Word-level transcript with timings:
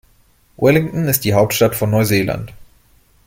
Wellington 0.57 1.07
ist 1.09 1.25
die 1.25 1.35
Hauptstadt 1.35 1.75
von 1.75 1.91
Neuseeland. 1.91 2.51